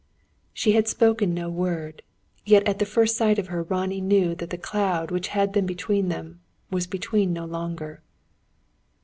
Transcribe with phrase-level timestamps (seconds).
[0.51, 2.01] She had spoken no word;
[2.43, 5.67] yet at the first sight of her Ronnie knew that the cloud which had been
[5.67, 6.39] between them,
[6.71, 8.01] was between no longer.